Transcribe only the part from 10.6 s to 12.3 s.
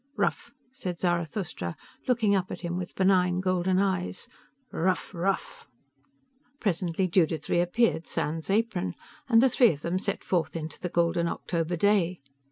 the golden October day.